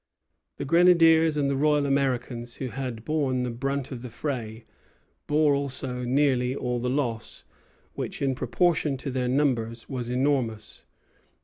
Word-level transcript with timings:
The 0.57 0.65
grenadiers 0.65 1.37
and 1.37 1.47
the 1.47 1.55
Royal 1.55 1.85
Americans, 1.85 2.55
who 2.55 2.69
had 2.69 3.05
borne 3.05 3.43
the 3.43 3.51
brunt 3.51 3.91
of 3.91 4.01
the 4.01 4.09
fray, 4.09 4.65
bore 5.27 5.53
also 5.53 6.03
nearly 6.03 6.55
all 6.55 6.79
the 6.79 6.89
loss; 6.89 7.45
which, 7.93 8.19
in 8.19 8.33
proportion 8.33 8.97
to 8.97 9.11
their 9.11 9.27
numbers, 9.27 9.87
was 9.87 10.09
enormous. 10.09 10.87